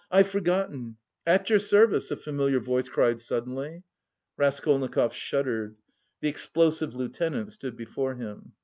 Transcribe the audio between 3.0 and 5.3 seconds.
suddenly. Raskolnikov